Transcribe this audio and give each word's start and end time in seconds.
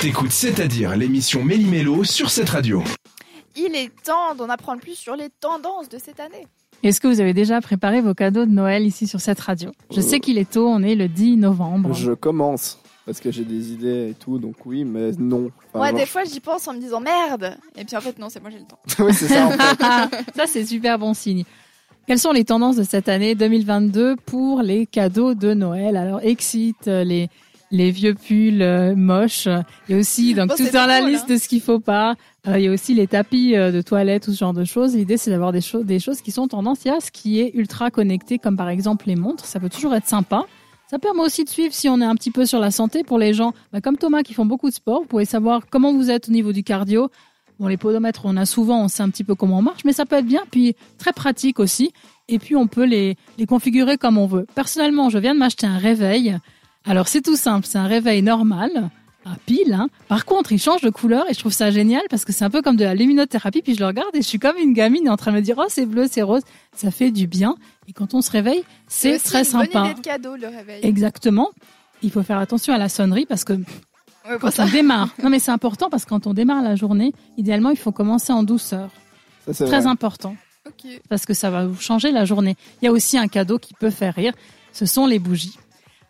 T'écoutes 0.00 0.32
C'est-à-dire 0.32 0.96
l'émission 0.96 1.44
Méli-Mélo 1.44 2.04
sur 2.04 2.30
cette 2.30 2.48
radio. 2.48 2.82
Il 3.54 3.74
est 3.74 3.90
temps 4.02 4.34
d'en 4.34 4.48
apprendre 4.48 4.80
plus 4.80 4.94
sur 4.94 5.14
les 5.14 5.28
tendances 5.40 5.90
de 5.90 5.98
cette 5.98 6.20
année. 6.20 6.46
Est-ce 6.82 7.02
que 7.02 7.06
vous 7.08 7.20
avez 7.20 7.34
déjà 7.34 7.60
préparé 7.60 8.00
vos 8.00 8.14
cadeaux 8.14 8.46
de 8.46 8.50
Noël 8.50 8.86
ici 8.86 9.06
sur 9.06 9.20
cette 9.20 9.40
radio? 9.40 9.72
Je 9.94 10.00
sais 10.00 10.18
qu'il 10.18 10.38
est 10.38 10.50
tôt, 10.50 10.66
on 10.66 10.82
est 10.82 10.94
le 10.94 11.06
10 11.08 11.36
novembre. 11.36 11.92
Je 11.92 12.12
commence 12.12 12.78
parce 13.04 13.20
que 13.20 13.30
j'ai 13.30 13.44
des 13.44 13.72
idées 13.72 14.10
et 14.10 14.14
tout, 14.14 14.38
donc 14.38 14.54
oui, 14.64 14.84
mais 14.84 15.10
non. 15.18 15.50
Enfin, 15.68 15.78
Moi, 15.78 15.92
non. 15.92 15.98
des 15.98 16.06
fois, 16.06 16.24
j'y 16.24 16.40
pense 16.40 16.66
en 16.66 16.72
me 16.72 16.80
disant 16.80 17.00
merde. 17.00 17.58
Et 17.76 17.84
puis 17.84 17.94
en 17.94 18.00
fait, 18.00 18.18
non, 18.18 18.30
c'est 18.30 18.40
moi, 18.40 18.48
j'ai 18.50 18.60
le 18.60 18.64
temps. 18.64 18.78
oui, 19.04 19.12
c'est 19.12 19.28
ça. 19.28 19.46
En 19.46 19.50
fait. 19.50 20.16
Ça, 20.34 20.46
c'est 20.46 20.64
super 20.64 20.98
bon 20.98 21.12
signe. 21.12 21.44
Quelles 22.06 22.18
sont 22.18 22.32
les 22.32 22.44
tendances 22.44 22.76
de 22.76 22.84
cette 22.84 23.10
année 23.10 23.34
2022 23.34 24.16
pour 24.16 24.62
les 24.62 24.86
cadeaux 24.86 25.34
de 25.34 25.52
Noël? 25.52 25.98
Alors, 25.98 26.20
excite 26.22 26.88
euh, 26.88 27.04
les 27.04 27.28
les 27.70 27.90
vieux 27.90 28.14
pulls 28.14 28.62
euh, 28.62 28.94
moches. 28.96 29.46
Il 29.88 29.92
y 29.92 29.94
a 29.94 29.98
aussi 29.98 30.34
donc 30.34 30.48
Bon, 30.48 30.56
tout 30.56 30.70
dans 30.72 30.86
la 30.86 31.00
liste 31.00 31.24
hein. 31.28 31.34
de 31.34 31.36
ce 31.36 31.48
qu'il 31.48 31.60
faut 31.60 31.80
pas. 31.80 32.14
Euh, 32.46 32.58
il 32.58 32.64
y 32.64 32.68
a 32.68 32.72
aussi 32.72 32.94
les 32.94 33.06
tapis 33.06 33.54
euh, 33.54 33.70
de 33.70 33.80
toilette, 33.82 34.24
tout 34.24 34.32
ce 34.32 34.38
genre 34.38 34.52
de 34.52 34.64
choses. 34.64 34.96
L'idée, 34.96 35.16
c'est 35.16 35.30
d'avoir 35.30 35.52
des 35.52 35.60
choses 35.60 35.84
des 35.84 35.98
choses 35.98 36.20
qui 36.20 36.32
sont 36.32 36.48
tendance. 36.48 36.84
Il 36.84 36.88
y 36.88 36.90
a 36.90 37.00
ce 37.00 37.10
qui 37.10 37.40
est 37.40 37.52
ultra 37.54 37.90
connecté, 37.90 38.38
comme 38.38 38.56
par 38.56 38.68
exemple 38.68 39.06
les 39.06 39.16
montres. 39.16 39.44
Ça 39.44 39.60
peut 39.60 39.68
toujours 39.68 39.94
être 39.94 40.06
sympa. 40.06 40.44
Ça 40.90 40.98
permet 40.98 41.20
aussi 41.20 41.44
de 41.44 41.48
suivre 41.48 41.72
si 41.72 41.88
on 41.88 42.00
est 42.00 42.04
un 42.04 42.16
petit 42.16 42.32
peu 42.32 42.46
sur 42.46 42.58
la 42.58 42.72
santé 42.72 43.04
pour 43.04 43.18
les 43.18 43.32
gens, 43.32 43.52
bah, 43.72 43.80
comme 43.80 43.96
Thomas 43.96 44.22
qui 44.22 44.34
font 44.34 44.46
beaucoup 44.46 44.68
de 44.68 44.74
sport. 44.74 45.02
Vous 45.02 45.06
pouvez 45.06 45.24
savoir 45.24 45.62
comment 45.70 45.92
vous 45.92 46.10
êtes 46.10 46.28
au 46.28 46.32
niveau 46.32 46.52
du 46.52 46.64
cardio. 46.64 47.10
Bon, 47.60 47.68
les 47.68 47.76
podomètres, 47.76 48.22
on 48.24 48.36
a 48.36 48.46
souvent, 48.46 48.82
on 48.82 48.88
sait 48.88 49.02
un 49.02 49.10
petit 49.10 49.22
peu 49.22 49.34
comment 49.34 49.58
on 49.58 49.62
marche, 49.62 49.84
mais 49.84 49.92
ça 49.92 50.06
peut 50.06 50.16
être 50.16 50.26
bien, 50.26 50.40
puis 50.50 50.74
très 50.98 51.12
pratique 51.12 51.60
aussi. 51.60 51.92
Et 52.26 52.38
puis, 52.38 52.56
on 52.56 52.66
peut 52.66 52.86
les, 52.86 53.16
les 53.38 53.46
configurer 53.46 53.98
comme 53.98 54.16
on 54.16 54.26
veut. 54.26 54.46
Personnellement, 54.54 55.10
je 55.10 55.18
viens 55.18 55.34
de 55.34 55.38
m'acheter 55.38 55.66
un 55.66 55.76
réveil. 55.76 56.38
Alors, 56.84 57.08
c'est 57.08 57.20
tout 57.22 57.36
simple, 57.36 57.66
c'est 57.66 57.78
un 57.78 57.86
réveil 57.86 58.22
normal, 58.22 58.90
à 59.26 59.36
pile. 59.46 59.74
Hein. 59.74 59.88
Par 60.08 60.24
contre, 60.24 60.52
il 60.52 60.58
change 60.58 60.80
de 60.80 60.88
couleur 60.90 61.28
et 61.28 61.34
je 61.34 61.38
trouve 61.38 61.52
ça 61.52 61.70
génial 61.70 62.02
parce 62.08 62.24
que 62.24 62.32
c'est 62.32 62.44
un 62.44 62.50
peu 62.50 62.62
comme 62.62 62.76
de 62.76 62.84
la 62.84 62.94
luminothérapie. 62.94 63.60
Puis 63.62 63.74
je 63.74 63.80
le 63.80 63.86
regarde 63.86 64.08
et 64.14 64.22
je 64.22 64.26
suis 64.26 64.38
comme 64.38 64.56
une 64.56 64.72
gamine 64.72 65.08
en 65.10 65.16
train 65.16 65.30
de 65.30 65.36
me 65.36 65.42
dire, 65.42 65.56
oh, 65.58 65.66
c'est 65.68 65.84
bleu, 65.86 66.06
c'est 66.10 66.22
rose. 66.22 66.42
Ça 66.74 66.90
fait 66.90 67.10
du 67.10 67.26
bien. 67.26 67.54
Et 67.86 67.92
quand 67.92 68.14
on 68.14 68.22
se 68.22 68.30
réveille, 68.30 68.64
c'est 68.88 69.18
très 69.18 69.40
une 69.40 69.44
sympa. 69.44 69.66
bonne 69.80 69.84
idée 69.90 69.94
de 69.94 70.00
cadeau, 70.00 70.36
le 70.36 70.46
réveil. 70.48 70.80
Exactement. 70.82 71.50
Il 72.02 72.10
faut 72.10 72.22
faire 72.22 72.38
attention 72.38 72.72
à 72.72 72.78
la 72.78 72.88
sonnerie 72.88 73.26
parce 73.26 73.44
que 73.44 73.52
Ouais, 74.28 74.36
quand 74.38 74.50
ça. 74.50 74.64
on 74.64 74.68
démarre, 74.70 75.08
non 75.22 75.30
mais 75.30 75.38
c'est 75.38 75.50
important 75.50 75.88
parce 75.88 76.04
que 76.04 76.10
quand 76.10 76.26
on 76.26 76.34
démarre 76.34 76.62
la 76.62 76.76
journée, 76.76 77.14
idéalement 77.38 77.70
il 77.70 77.78
faut 77.78 77.90
commencer 77.90 78.34
en 78.34 78.42
douceur. 78.42 78.90
Ça, 79.46 79.54
c'est 79.54 79.64
Très 79.64 79.80
vrai. 79.80 79.86
important 79.88 80.36
Ok. 80.68 81.00
parce 81.08 81.24
que 81.24 81.32
ça 81.32 81.50
va 81.50 81.66
vous 81.66 81.80
changer 81.80 82.12
la 82.12 82.26
journée. 82.26 82.54
Il 82.80 82.84
y 82.84 82.88
a 82.88 82.92
aussi 82.92 83.16
un 83.16 83.28
cadeau 83.28 83.58
qui 83.58 83.72
peut 83.72 83.88
faire 83.88 84.14
rire, 84.14 84.34
ce 84.74 84.84
sont 84.84 85.06
les 85.06 85.18
bougies. 85.18 85.56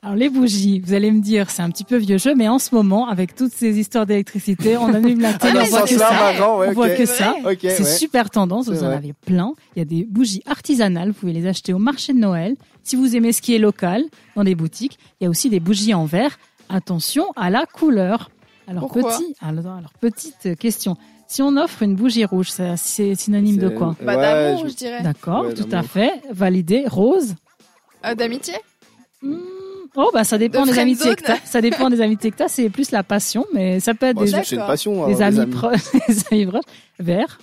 Alors 0.03 0.17
les 0.17 0.31
bougies, 0.31 0.81
vous 0.81 0.95
allez 0.95 1.11
me 1.11 1.21
dire, 1.21 1.51
c'est 1.51 1.61
un 1.61 1.69
petit 1.71 1.85
peu 1.85 1.97
vieux 1.97 2.17
jeu, 2.17 2.35
mais 2.35 2.49
en 2.49 2.59
ce 2.59 2.75
moment, 2.75 3.07
avec 3.09 3.35
toutes 3.35 3.53
ces 3.53 3.79
histoires 3.79 4.07
d'électricité, 4.07 4.79
on 4.79 4.95
allume 4.95 5.21
la 5.21 5.31
Ah, 5.35 5.39
télé, 5.39 5.59
on 5.61 5.65
voit 5.67 5.83
que 5.83 5.89
ça. 5.99 6.11
marrant, 6.11 6.59
ouais, 6.61 6.69
On 6.69 6.73
voit 6.73 6.89
que 6.89 7.05
C'est 7.05 7.07
ça. 7.07 7.35
C'est 7.61 7.81
ouais. 7.81 7.85
super 7.85 8.31
tendance, 8.31 8.69
vous 8.71 8.83
en 8.83 8.87
vrai. 8.87 8.97
avez 8.97 9.13
plein. 9.13 9.53
Il 9.77 9.81
y 9.81 9.83
a 9.83 9.85
des 9.85 10.05
bougies 10.05 10.43
artisanales, 10.47 11.09
vous 11.09 11.15
pouvez 11.21 11.35
les 11.35 11.47
acheter 11.47 11.75
au 11.75 11.79
marché 11.79 12.15
de 12.15 12.19
Noël. 12.19 12.57
Si 12.83 12.97
vous 12.97 13.15
aimez 13.15 13.33
ce 13.33 13.43
qui 13.43 13.55
est 13.55 13.59
local, 13.59 14.03
dans 14.37 14.45
des 14.45 14.55
boutiques, 14.55 14.99
il 15.21 15.25
y 15.25 15.27
a 15.27 15.31
aussi 15.31 15.51
des 15.51 15.61
bougies 15.61 15.93
en 15.93 16.07
verre. 16.07 16.39
Attention 16.71 17.27
à 17.37 17.51
la 17.51 17.67
couleur. 17.67 18.31
Alors, 18.69 18.81
Pourquoi 18.89 19.03
petit, 19.19 19.35
alors, 19.43 19.67
alors, 19.67 19.93
petite 20.01 20.57
question. 20.59 20.97
Si 21.27 21.43
on 21.43 21.57
offre 21.59 21.83
une 21.83 21.95
bougie 21.95 22.25
rouge, 22.25 22.49
c'est 22.77 23.15
synonyme 23.17 23.59
de 23.59 23.69
quoi? 23.69 23.97
Bah, 24.03 24.17
Ouais, 24.17 24.23
d'amour, 24.23 24.63
je- 24.65 24.71
je 24.71 24.77
dirais. 24.77 25.03
D'accord, 25.03 25.45
Ouais, 25.45 25.55
tout 25.55 25.69
à 25.73 25.83
fait. 25.83 26.23
Validé. 26.33 26.85
Rose 26.89 27.35
Euh, 28.07 28.15
D'amitié? 28.15 28.55
Hmm, 29.23 29.35
Oh, 29.97 30.11
bah, 30.13 30.25
ça 30.25 30.39
dépend 30.39 30.65
De 30.65 30.71
des 30.73 30.79
amitiés 30.79 31.15
que 31.17 31.23
t'as. 31.23 31.37
Ça 31.45 31.61
dépend 31.61 31.91
des 31.91 32.01
amitiés 32.01 32.31
que 32.31 32.37
t'as. 32.37 32.49
C'est 32.49 32.71
plus 32.71 32.91
la 32.93 33.03
passion, 33.03 33.45
mais 33.53 33.81
ça 33.81 33.93
peut 33.95 34.07
être 34.07 34.17
Bon, 34.17 34.23
des, 34.23 34.31
c'est 34.45 34.57
une 34.57 34.59
passion. 34.67 35.07
des 35.09 35.21
avoir 35.21 35.27
amis, 35.27 35.35
des 35.37 35.41
amis. 35.43 35.53
proches, 35.53 35.93
des 36.09 36.23
amis 36.31 36.47
proches. 36.47 36.65
Vert. 36.99 37.39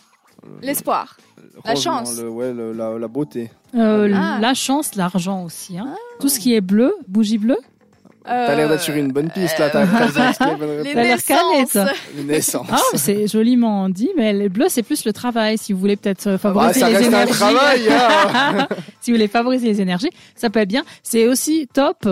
L'espoir. 0.61 1.17
La 1.65 1.75
chance. 1.75 2.17
le- 2.21 2.29
ouais, 2.29 2.53
le- 2.53 2.71
la, 2.71 2.97
la 2.97 3.07
beauté. 3.07 3.51
Euh, 3.75 4.11
Ah. 4.15 4.37
La 4.39 4.53
chance, 4.53 4.95
l'argent 4.95 5.43
aussi. 5.43 5.77
Hein. 5.77 5.93
Tout 6.19 6.29
ce 6.29 6.39
qui 6.39 6.53
est 6.53 6.61
bleu, 6.61 6.93
bougie 7.07 7.37
bleue. 7.37 7.57
T'as 8.27 8.55
l'air 8.55 8.69
d'être 8.69 8.81
sur 8.81 8.95
une 8.95 9.11
bonne 9.11 9.29
piste 9.29 9.57
là. 9.59 9.69
T'as 9.69 9.85
l'air. 9.85 10.33
Les 12.15 12.23
naissances. 12.23 12.67
Ah, 12.71 12.79
c'est 12.95 13.27
joliment 13.27 13.89
dit, 13.89 14.09
mais 14.17 14.33
le 14.33 14.49
bleu, 14.49 14.65
c'est 14.69 14.83
plus 14.83 15.05
le 15.05 15.13
travail. 15.13 15.57
Si 15.57 15.73
vous 15.73 15.79
voulez 15.79 15.95
peut-être 15.95 16.27
euh, 16.27 16.33
Ah, 16.35 16.37
favoriser 16.37 16.79
ça 16.79 16.89
les 16.89 16.95
reste 16.97 17.07
un 17.13 17.21
énergies. 17.21 17.33
travail. 17.33 17.81
hein. 17.89 18.67
si 19.01 19.11
vous 19.11 19.17
voulez 19.17 19.27
favoriser 19.27 19.67
les 19.67 19.81
énergies, 19.81 20.09
ça 20.35 20.49
peut 20.49 20.59
être 20.59 20.69
bien. 20.69 20.83
C'est 21.03 21.27
aussi 21.27 21.67
top 21.73 22.07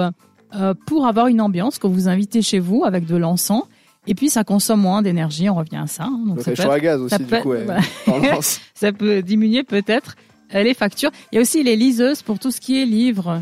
euh, 0.56 0.74
pour 0.86 1.06
avoir 1.08 1.28
une 1.28 1.42
ambiance 1.42 1.78
que 1.80 1.88
vous 1.88 2.08
invitez 2.08 2.42
chez 2.42 2.60
vous 2.60 2.84
avec 2.86 3.06
de 3.06 3.16
l'encens. 3.18 3.64
Et 4.08 4.14
puis, 4.14 4.30
ça 4.30 4.44
consomme 4.44 4.82
moins 4.82 5.02
d'énergie. 5.02 5.50
On 5.50 5.56
revient 5.56 5.78
à 5.84 5.88
ça. 5.88 6.04
hein. 6.04 6.20
Donc, 6.28 6.38
Le 6.38 6.44
ça 6.44 6.52
peut, 6.52 6.58
réchaud 6.62 6.72
à 6.72 6.80
gaz 6.80 7.02
aussi, 7.02 7.18
peut- 7.18 7.36
du 7.38 7.42
coup. 7.42 7.50
ouais. 7.50 7.66
bah. 7.66 7.78
Ça 8.76 8.92
peut 8.92 9.22
diminuer 9.24 9.64
peut-être 9.64 10.16
euh, 10.54 10.62
les 10.64 10.76
factures. 10.76 11.10
Il 11.32 11.36
y 11.36 11.38
a 11.40 11.42
aussi 11.42 11.64
les 11.64 11.76
liseuses 11.76 12.22
pour 12.22 12.38
tout 12.38 12.52
ce 12.52 12.62
qui 12.62 12.80
est 12.82 12.86
livres. 12.86 13.42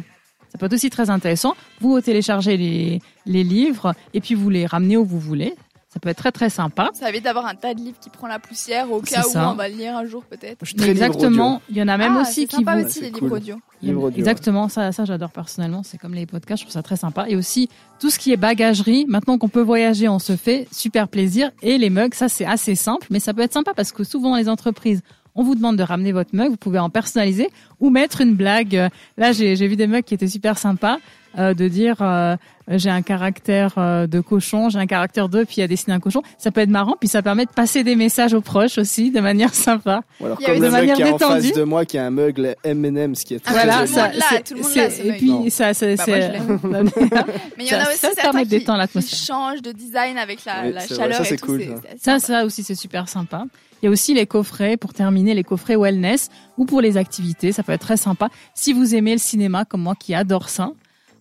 Ça 0.53 0.59
peut 0.59 0.67
être 0.67 0.73
aussi 0.73 0.91
très 0.91 1.09
intéressant. 1.09 1.55
Vous 1.81 1.99
téléchargez 1.99 2.57
les, 2.57 3.01
les 3.25 3.43
livres 3.43 3.93
et 4.13 4.21
puis 4.21 4.35
vous 4.35 4.49
les 4.49 4.67
ramenez 4.67 4.97
où 4.97 5.03
vous 5.03 5.19
voulez. 5.19 5.55
Ça 5.89 5.99
peut 5.99 6.09
être 6.09 6.17
très 6.17 6.31
très 6.31 6.49
sympa. 6.49 6.89
Ça 6.93 7.09
évite 7.09 7.23
d'avoir 7.23 7.45
un 7.45 7.53
tas 7.53 7.75
de 7.75 7.79
livres 7.79 7.99
qui 8.01 8.09
prend 8.09 8.27
la 8.27 8.39
poussière 8.39 8.91
au 8.91 8.99
cas 9.01 9.23
où 9.27 9.29
ça. 9.29 9.51
on 9.51 9.53
va 9.53 9.69
le 9.69 9.75
lire 9.75 9.95
un 9.95 10.05
jour 10.05 10.23
peut-être. 10.23 10.63
Exactement. 10.83 11.61
Il 11.69 11.77
y 11.77 11.83
en 11.83 11.87
a 11.87 11.97
même 11.97 12.15
ah, 12.17 12.21
aussi 12.21 12.41
c'est 12.41 12.47
qui 12.47 12.55
sympa 12.57 12.77
vous 12.77 12.85
aussi 12.85 13.01
les 13.01 13.11
cool. 13.11 13.23
livres 13.23 13.35
audio. 13.35 13.55
Livre 13.83 14.03
audio, 14.03 14.17
Exactement, 14.17 14.69
ça, 14.69 14.91
ça 14.91 15.05
j'adore 15.05 15.29
personnellement. 15.29 15.83
C'est 15.83 15.99
comme 15.99 16.15
les 16.15 16.25
podcasts, 16.25 16.61
je 16.61 16.65
trouve 16.65 16.73
ça 16.73 16.81
très 16.81 16.97
sympa. 16.97 17.25
Et 17.29 17.35
aussi 17.35 17.69
tout 17.99 18.09
ce 18.09 18.17
qui 18.17 18.31
est 18.31 18.37
bagagerie. 18.37 19.05
Maintenant 19.07 19.37
qu'on 19.37 19.49
peut 19.49 19.61
voyager, 19.61 20.07
on 20.07 20.17
se 20.17 20.35
fait 20.35 20.67
super 20.71 21.07
plaisir. 21.07 21.51
Et 21.61 21.77
les 21.77 21.91
mugs, 21.91 22.15
ça 22.15 22.27
c'est 22.27 22.45
assez 22.45 22.73
simple, 22.73 23.05
mais 23.11 23.19
ça 23.19 23.35
peut 23.35 23.41
être 23.41 23.53
sympa 23.53 23.73
parce 23.75 23.91
que 23.91 24.03
souvent 24.03 24.31
dans 24.31 24.37
les 24.37 24.49
entreprises, 24.49 25.01
on 25.35 25.43
vous 25.43 25.55
demande 25.55 25.77
de 25.77 25.83
ramener 25.83 26.11
votre 26.11 26.35
mug. 26.35 26.51
Vous 26.51 26.57
pouvez 26.57 26.79
en 26.79 26.89
personnaliser 26.89 27.49
ou 27.79 27.89
mettre 27.89 28.21
une 28.21 28.35
blague. 28.35 28.89
Là, 29.17 29.31
j'ai 29.31 29.55
vu 29.67 29.75
des 29.75 29.87
mugs 29.87 30.03
qui 30.03 30.13
étaient 30.13 30.27
super 30.27 30.57
sympas. 30.57 30.97
Euh, 31.37 31.53
de 31.53 31.67
dire 31.67 31.95
euh, 32.01 32.35
j'ai 32.69 32.89
un 32.89 33.01
caractère 33.01 33.73
euh, 33.77 34.07
de 34.07 34.19
cochon, 34.21 34.69
j'ai 34.69 34.79
un 34.79 34.85
caractère 34.85 35.29
2, 35.29 35.45
puis 35.45 35.55
il 35.57 35.59
y 35.61 35.63
a 35.63 35.67
dessiné 35.67 35.93
un 35.95 35.99
cochon. 35.99 36.21
Ça 36.37 36.51
peut 36.51 36.61
être 36.61 36.69
marrant, 36.69 36.95
puis 36.99 37.09
ça 37.09 37.21
permet 37.21 37.45
de 37.45 37.51
passer 37.51 37.83
des 37.83 37.95
messages 37.95 38.33
aux 38.33 38.41
proches 38.41 38.77
aussi 38.77 39.11
de 39.11 39.19
manière 39.19 39.53
sympa. 39.53 40.01
Ou 40.21 40.25
alors 40.25 40.37
Il 40.39 40.43
y 40.43 40.45
a 40.45 40.49
comme 40.53 40.57
eu 40.57 40.61
le 40.61 40.67
de 40.67 40.71
mec 40.71 40.81
manière 40.81 40.95
qui 40.95 41.01
est 41.01 41.13
en 41.13 41.17
face 41.17 41.51
de 41.51 41.63
moi 41.63 41.85
qui 41.85 41.97
a 41.97 42.05
un 42.05 42.09
mug 42.11 42.37
les 42.37 42.55
M&M's 42.63 43.23
qui 43.23 43.33
est 43.35 43.39
très 43.39 43.51
voilà, 43.53 43.85
ça, 43.87 44.09
tout 44.45 44.53
le 44.55 44.61
monde 44.61 44.75
l'a, 44.75 44.89
ce 44.89 45.01
et 45.01 45.13
puis 45.13 45.29
Non. 45.31 45.45
ça, 45.49 45.73
c'est, 45.73 45.95
Bah, 45.97 46.03
Mais 47.57 47.65
il 47.65 47.71
y 47.71 47.75
en 47.75 47.79
a 47.79 47.83
Ça- 47.85 47.89
aussi 47.89 47.97
ça 47.99 48.07
certains 48.09 48.21
permet 48.21 48.45
de 48.45 48.49
qui, 48.49 48.59
détendre 48.59 48.77
qui 48.77 48.81
l'atmosphère. 48.97 49.19
changent 49.19 49.61
de 49.61 49.71
design 49.71 50.17
avec 50.17 50.45
la, 50.45 50.61
Oui, 50.65 50.73
la 50.73 50.79
c'est 50.81 50.93
vrai, 50.93 51.03
chaleur 51.03 51.25
ça, 51.25 51.33
et 51.33 51.37
tout. 51.37 51.45
cool, 51.45 51.63
ça. 52.01 52.19
Ça, 52.19 52.19
ça 52.19 52.45
aussi, 52.45 52.63
c'est 52.63 52.75
super 52.75 53.09
sympa. 53.09 53.45
Il 53.81 53.87
y 53.87 53.89
a 53.89 53.91
aussi 53.91 54.13
les 54.13 54.25
coffrets, 54.25 54.77
pour 54.77 54.93
terminer, 54.93 55.33
les 55.33 55.43
coffrets 55.43 55.75
wellness 55.75 56.29
ou 56.57 56.63
pour 56.65 56.79
les 56.79 56.95
activités. 56.95 57.51
Ça 57.51 57.63
peut 57.63 57.73
être 57.73 57.81
très 57.81 57.97
sympa. 57.97 58.29
Si 58.53 58.71
vous 58.71 58.95
aimez 58.95 59.11
le 59.11 59.17
cinéma, 59.17 59.65
comme 59.65 59.81
moi 59.81 59.95
qui 59.99 60.13
adore 60.15 60.47
ça. 60.47 60.71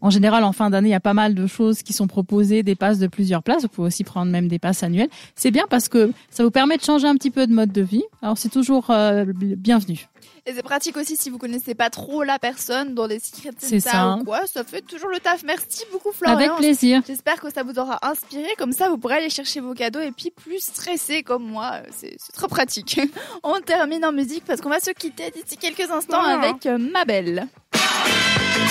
En 0.03 0.11
général, 0.11 0.45
en 0.45 0.53
fin 0.53 0.69
d'année, 0.69 0.89
il 0.89 0.93
y 0.93 0.95
a 0.97 1.01
pas 1.01 1.15
mal 1.15 1.35
de 1.35 1.47
choses 1.47 1.83
qui 1.83 1.93
sont 1.93 2.07
proposées, 2.09 2.63
des 2.63 2.75
passes 2.75 2.99
de 2.99 3.07
plusieurs 3.07 3.43
places. 3.43 3.63
Vous 3.63 3.69
pouvez 3.69 3.87
aussi 3.87 4.05
prendre 4.05 4.31
même 4.31 4.49
des 4.49 4.59
passes 4.59 4.83
annuelles. 4.83 5.09
C'est 5.37 5.51
bien 5.53 5.65
parce 5.71 5.89
que 5.89 6.11
ça 6.31 6.43
vous 6.45 6.51
permet 6.51 6.77
de 6.77 6.83
changer 6.83 7.07
un 7.07 7.15
petit 7.15 7.31
peu 7.31 7.47
de 7.47 7.53
mode 7.55 7.73
de 7.73 7.83
vie. 7.83 8.03
Alors, 8.21 8.37
c'est 8.37 8.49
toujours 8.49 8.91
euh, 8.91 9.25
bienvenu. 9.27 10.09
Et 10.45 10.53
c'est 10.55 10.63
pratique 10.65 10.97
aussi 10.97 11.17
si 11.17 11.31
vous 11.31 11.39
connaissez 11.39 11.77
pas 11.77 11.89
trop 11.89 12.25
la 12.25 12.41
personne 12.41 12.95
dans 12.97 13.07
les 13.07 13.21
secrets 13.21 13.51
C'est 13.59 13.79
Santa 13.79 13.93
ça. 13.97 14.17
ou 14.21 14.25
quoi. 14.25 14.41
Ça 14.49 14.65
fait 14.65 14.81
toujours 14.81 15.09
le 15.09 15.21
taf. 15.21 15.45
Merci 15.45 15.85
beaucoup 15.93 16.11
Florian. 16.11 16.37
Avec 16.37 16.51
plaisir. 16.57 17.01
J'espère 17.07 17.41
que 17.41 17.53
ça 17.53 17.63
vous 17.63 17.79
aura 17.79 18.01
inspiré. 18.03 18.49
Comme 18.59 18.73
ça, 18.73 18.89
vous 18.89 18.99
pourrez 18.99 19.19
aller 19.19 19.31
chercher 19.31 19.61
vos 19.61 19.73
cadeaux 19.73 20.01
et 20.01 20.11
puis 20.11 20.33
plus 20.33 20.59
stressé 20.59 21.23
comme 21.23 21.45
moi. 21.45 21.75
C'est 21.93 22.17
trop 22.35 22.49
pratique. 22.49 23.01
On 23.45 23.61
termine 23.61 24.05
en 24.05 24.11
musique 24.13 24.43
parce 24.45 24.61
qu'on 24.61 24.69
va 24.71 24.81
se 24.81 24.91
quitter 24.91 25.31
d'ici 25.31 25.57
quelques 25.57 25.89
instants 25.89 26.19
Ah. 26.21 26.41
avec 26.43 26.67
euh, 26.67 26.77
ma 26.77 27.05
belle. 27.05 27.47